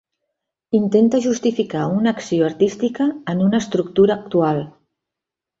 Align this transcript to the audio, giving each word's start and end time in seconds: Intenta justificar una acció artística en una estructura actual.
Intenta 0.77 1.19
justificar 1.25 1.83
una 1.97 2.13
acció 2.17 2.47
artística 2.49 3.07
en 3.35 3.47
una 3.49 3.63
estructura 3.65 4.21
actual. 4.23 4.67